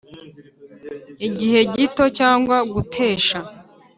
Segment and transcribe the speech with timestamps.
[1.27, 3.39] igihe gito cyangwa gutesha